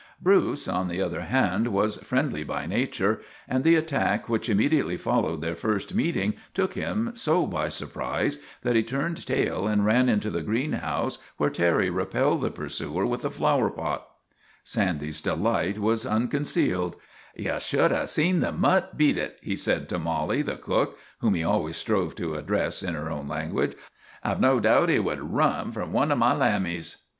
[0.19, 5.41] Bruce, on the other hand, was friendly by nature, and the attack which immediately followed
[5.41, 10.31] their first meeting took him so by surprise that he turned tail and ran into
[10.31, 14.07] the greenhouse, where Terry repelled the pursuer with a flower pot.
[14.63, 16.95] Sandy's delight was unconcealed.
[17.35, 20.65] Ye should have seen the mutt beat it," he said to Mollie the 36 THE
[20.73, 23.73] TWA DOGS O' GLENFERGUS cook, whom he always strove to address in her own language.'
[24.23, 26.95] I' ve no doubt he would run from one of my Iambics."